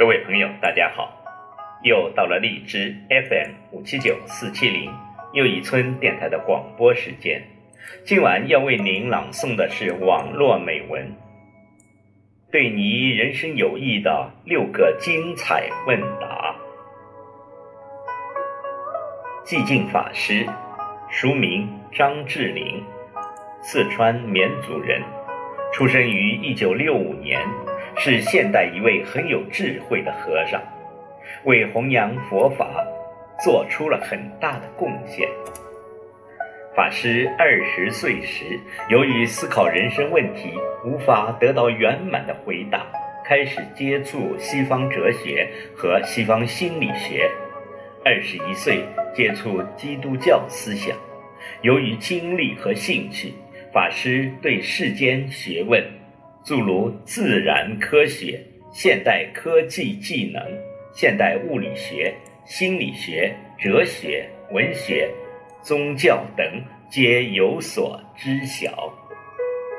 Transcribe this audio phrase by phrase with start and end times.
[0.00, 1.12] 各位朋友，大家好！
[1.82, 4.90] 又到了荔枝 FM 五七九四七零
[5.34, 7.42] 又一村电台的广播时间。
[8.02, 11.14] 今晚要为您朗诵的是网络美文，
[12.50, 16.56] 对你人生有益的六个精彩问答。
[19.44, 20.46] 寂静法师，
[21.10, 22.82] 俗名张志林，
[23.60, 25.02] 四川绵族人，
[25.74, 27.38] 出生于一九六五年。
[27.96, 30.60] 是现代一位很有智慧的和尚，
[31.44, 32.84] 为弘扬佛法
[33.44, 35.28] 做出了很大的贡献。
[36.74, 40.52] 法师二十岁时，由于思考人生问题
[40.84, 42.86] 无法得到圆满的回答，
[43.24, 47.28] 开始接触西方哲学和西方心理学。
[48.04, 50.96] 二十一岁接触基督教思想，
[51.62, 53.34] 由于经历和兴趣，
[53.72, 55.99] 法师对世间学问。
[56.44, 58.40] 诸如自然科学、
[58.72, 60.42] 现代科技技能、
[60.92, 62.12] 现代物理学、
[62.46, 65.08] 心理学、哲学、文学、
[65.62, 66.46] 宗教等，
[66.90, 68.92] 皆有所知晓。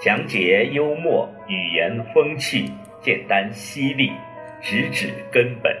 [0.00, 2.68] 讲解幽默，语言风趣，
[3.00, 4.12] 简单犀利，
[4.60, 5.76] 直指根本，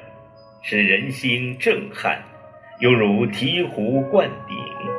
[0.60, 2.20] 使人心震撼，
[2.80, 4.93] 犹如醍醐灌顶。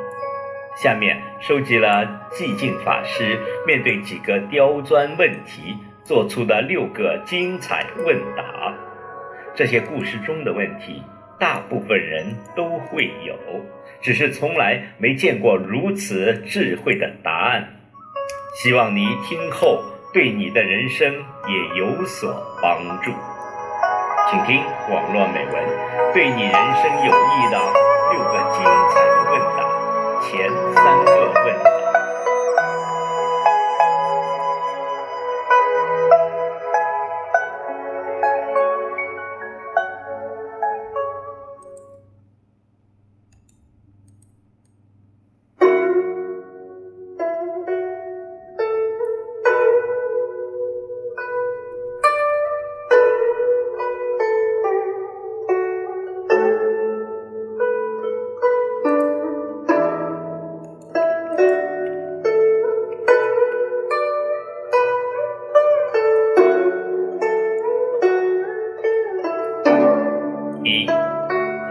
[0.76, 8.74] 下面收集了寂静法师面对几个刁钻问题做出的六个精彩问答。
[9.54, 11.02] 这些故事中的问题，
[11.40, 13.34] 大部分人都会有，
[14.02, 17.66] 只是从来没见过如此智慧的答案。
[18.62, 19.82] 希望你听后
[20.12, 21.10] 对你的人生
[21.48, 23.10] 也有所帮助。
[24.28, 25.64] 请听网络美文，
[26.12, 27.58] 对你人生有益的
[28.12, 28.75] 六个精。
[30.28, 31.75] 前三个问。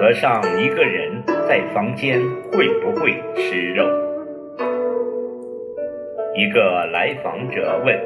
[0.05, 2.21] 和尚一个人在房间
[2.51, 3.83] 会不会吃肉？
[6.35, 7.99] 一个来访者问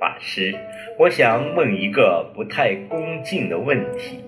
[0.00, 0.52] 法师
[0.98, 4.18] ：“我想问一个不太恭敬的问题，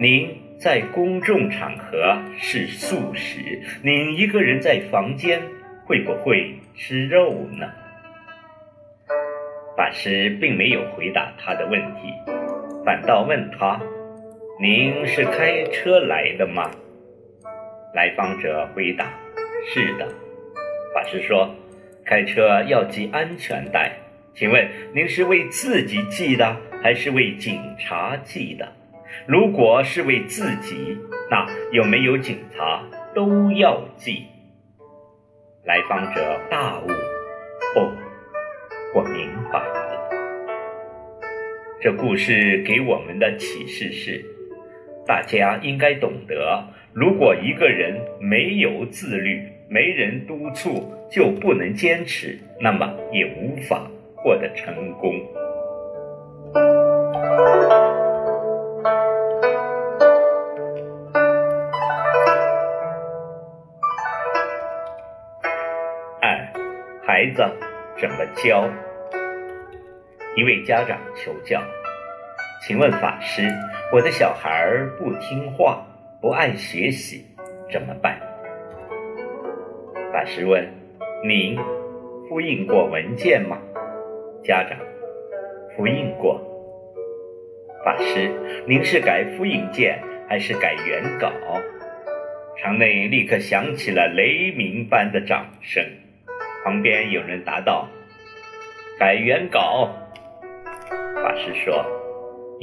[0.00, 0.26] 您
[0.58, 3.40] 在公众场合是素食，
[3.82, 5.38] 您一个人在房间
[5.84, 7.66] 会不会吃肉呢？”
[9.76, 12.08] 法师并没有回答他的问题，
[12.86, 13.78] 反倒问他。
[14.64, 16.70] 您是开车来的吗？
[17.92, 19.12] 来访者回答
[19.68, 20.08] ：“是的。”
[20.94, 21.54] 法师说
[22.02, 23.92] ：“开车要系安全带，
[24.34, 28.66] 请问您是为自己系的，还是为警察系的？
[29.26, 30.96] 如果是为自己，
[31.30, 32.82] 那有没有警察
[33.14, 34.24] 都要系？”
[35.66, 36.88] 来访者大悟
[37.76, 37.92] ：“哦，
[38.94, 40.08] 我明白了。”
[41.82, 44.24] 这故事给我们的启示是。
[45.06, 46.64] 大家应该懂得，
[46.94, 53.86] 如果一个人没有自律，没人督促，就不能坚持，那么也无法
[54.16, 55.12] 获得成功。
[66.22, 66.52] 二，
[67.06, 67.44] 孩子
[68.00, 68.66] 怎么教？
[70.36, 71.62] 一位家长求教，
[72.66, 73.42] 请问法师。
[73.92, 75.86] 我的小孩不听话，
[76.18, 77.22] 不爱学习，
[77.70, 78.18] 怎么办？
[80.10, 80.66] 法师问
[81.28, 81.58] ：“您
[82.26, 83.58] 复印过文件吗？”
[84.42, 84.78] 家长
[85.76, 86.40] ：“复印过。”
[87.84, 88.32] 法师
[88.66, 91.30] ：“您是改复印件还是改原稿？
[92.56, 95.84] 场内立刻响起了雷鸣般的掌声。
[96.64, 97.86] 旁边有人答道
[98.98, 99.90] ：“改原稿。”
[101.22, 101.84] 法师说：“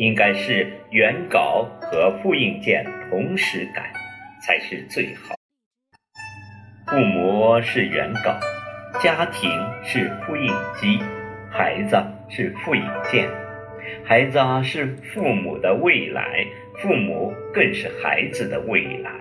[0.01, 3.93] 应该是原稿和复印件同时改，
[4.41, 5.35] 才是最好。
[6.87, 8.39] 父母是原稿，
[8.99, 9.51] 家庭
[9.83, 10.99] 是复印机，
[11.51, 12.81] 孩子是复印
[13.11, 13.29] 件。
[14.03, 16.47] 孩子是父母的未来，
[16.79, 19.11] 父母更是孩子的未来。”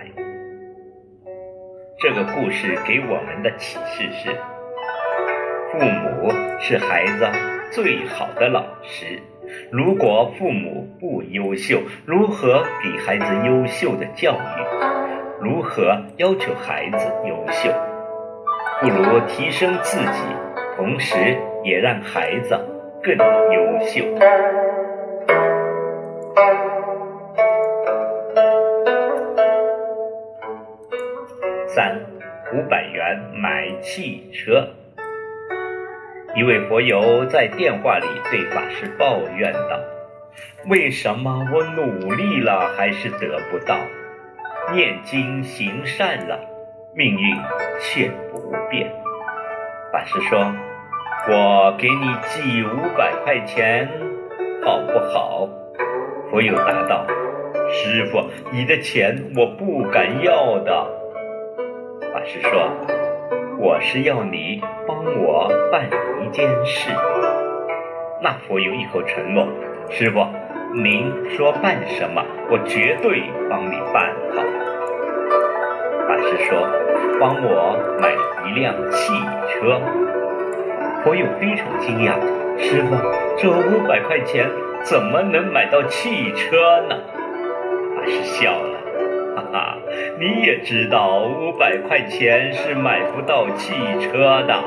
[2.00, 4.34] 这个故事给我们的启示是。
[5.72, 7.28] 父母是孩子
[7.70, 9.20] 最好的老师。
[9.72, 14.36] 如果父母不优秀，如何给孩子优秀的教育？
[15.40, 17.70] 如何要求孩子优秀？
[18.80, 20.22] 不如提升自己，
[20.76, 22.58] 同时也让孩子
[23.00, 24.02] 更优秀。
[31.68, 31.96] 三，
[32.52, 34.68] 五百元买汽车。
[36.36, 39.80] 一位佛友在电话里对法师抱怨道
[40.70, 43.76] ：“为什么我努力了还是得不到？
[44.72, 46.38] 念经行善了，
[46.94, 47.36] 命运
[47.80, 48.88] 却不变。”
[49.92, 50.38] 法师说
[51.28, 53.88] ：“我给你寄五百块钱，
[54.64, 55.48] 好不好？”
[56.30, 57.04] 佛友答道
[57.72, 60.86] ：“师傅，你的钱我不敢要的。”
[62.14, 62.70] 法师说
[63.58, 65.90] ：“我是要你帮我办。”
[66.30, 66.88] 一件事，
[68.22, 69.48] 那佛有一口承诺
[69.90, 70.24] ：“师傅，
[70.72, 74.40] 您说办什么，我绝对帮你办好。”
[76.06, 76.68] 法师说
[77.18, 78.12] ：“帮我买
[78.48, 79.12] 一辆汽
[79.48, 79.80] 车。”
[81.02, 82.14] 佛友非常惊讶
[82.62, 82.94] ：“师傅，
[83.36, 84.48] 这五百块钱
[84.84, 86.96] 怎么能买到汽车呢？”
[87.98, 88.78] 法师笑了
[89.34, 89.78] ：“哈哈，
[90.20, 94.62] 你也知道，五百块钱是买不到汽车的。”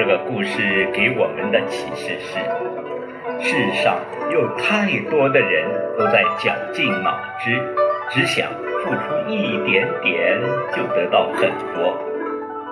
[0.00, 2.38] 这个故事给我们的启示是：
[3.38, 3.98] 世上
[4.30, 5.68] 有太多的人
[5.98, 7.60] 都在绞尽脑汁，
[8.08, 8.50] 只想
[8.82, 8.98] 付出
[9.28, 10.40] 一点点
[10.74, 11.94] 就得到很多，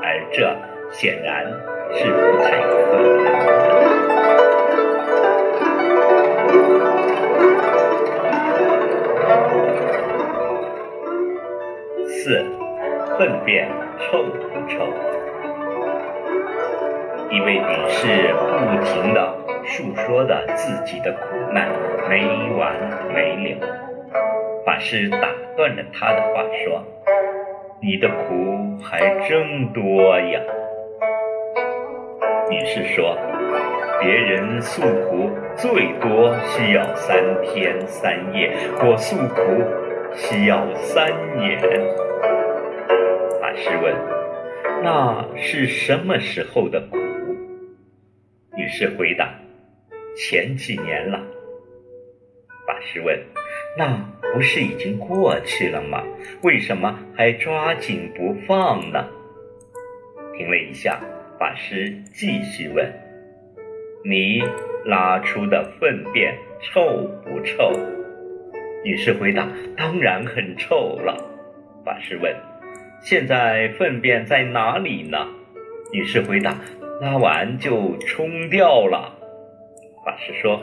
[0.03, 0.57] 而这
[0.91, 1.45] 显然
[1.93, 3.29] 是不太可能的。
[12.09, 12.43] 四，
[13.19, 14.89] 粪便臭不臭？
[17.31, 19.35] 一位女士不停地
[19.67, 21.19] 诉说着自己的苦
[21.53, 21.69] 难，
[22.09, 22.25] 没
[22.59, 22.75] 完
[23.15, 23.67] 没了。
[24.65, 26.83] 法师打断了她的话，说
[27.83, 30.41] ：“你的苦还真多呀。”
[32.49, 33.15] 女士说
[34.01, 38.51] ：“别人诉苦最多需要三天三夜，
[38.81, 39.43] 我诉苦
[40.15, 41.61] 需要三年。”
[43.39, 43.95] 法师问
[44.83, 46.97] ：“那是什么时候的苦？”
[48.69, 49.35] 女士回答
[50.15, 51.19] ：“前几年了。”
[52.69, 53.19] 法师问
[53.79, 53.99] ：“那
[54.31, 56.05] 不是已经过去了吗？
[56.43, 59.09] 为什么还抓紧不放呢？”
[60.37, 61.01] 停了一下，
[61.39, 62.93] 法师继续问
[64.05, 64.43] ：“你
[64.85, 67.73] 拉出的粪便臭不臭？”
[68.85, 71.17] 女士回答：“当然很臭了。”
[71.87, 72.37] 法师问
[73.01, 75.27] ：“现在粪便在哪里呢？”
[75.91, 76.55] 女士回答。
[77.01, 79.15] 拉完就冲掉了。
[80.05, 80.61] 法师说：“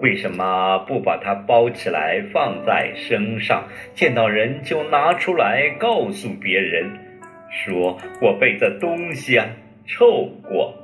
[0.00, 6.90] 为什么不把它包起来放在身上，见到人就拿出来告诉别人，
[7.50, 9.46] 说我被这东西啊
[9.86, 10.74] 臭过？”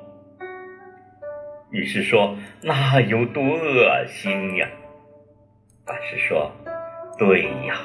[1.70, 4.68] 女士说：“那有多恶心呀？”
[5.87, 6.50] 法师说
[7.16, 7.76] ：“对呀，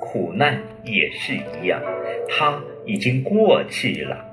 [0.00, 1.80] 苦难也是一样，
[2.28, 4.24] 它已经过去了，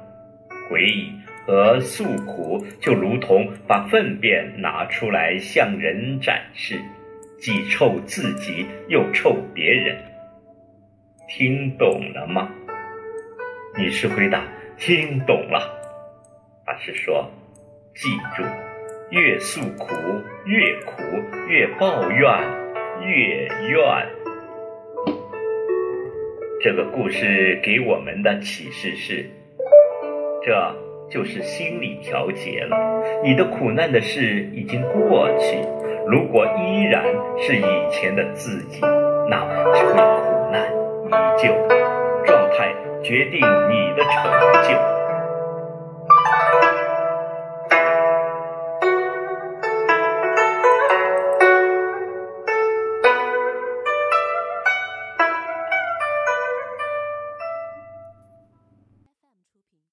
[0.67, 1.11] 回忆。”
[1.45, 6.79] 和诉苦就如同把粪便拿出来向人展示，
[7.39, 9.97] 既臭自己又臭别人。
[11.27, 12.49] 听懂了吗？
[13.77, 14.43] 女士回答
[14.77, 15.79] ：“听懂了。”
[16.65, 17.31] 法师说
[17.95, 18.43] ：“记住，
[19.09, 19.95] 越诉苦
[20.45, 21.01] 越苦，
[21.47, 22.21] 越抱怨
[23.01, 24.07] 越怨。”
[26.61, 29.25] 这个故事给我们的启示是：
[30.45, 30.90] 这。
[31.11, 32.77] 就是心理调节了，
[33.21, 35.57] 你的苦难的事已经过去，
[36.07, 37.03] 如果依然
[37.37, 38.79] 是以前的自己，
[39.29, 40.71] 那么只会苦难
[41.05, 41.53] 依旧。
[42.25, 44.31] 状态决定你的成
[44.63, 45.00] 就。